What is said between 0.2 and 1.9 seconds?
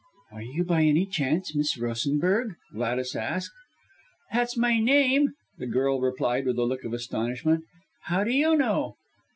"Are you by any chance Miss